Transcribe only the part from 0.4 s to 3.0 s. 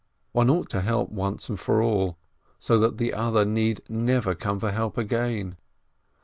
ought to help once for all, so that